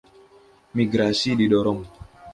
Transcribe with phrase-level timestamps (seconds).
[0.75, 1.81] Migrasi didorong.